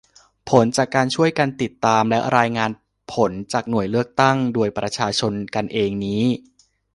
[0.49, 2.69] ผลจากการช่วยกันติดตามและรายงาน
[3.13, 6.23] ผลจากหน่วยเลือกตั้งโดยประชาชนกันเองนี้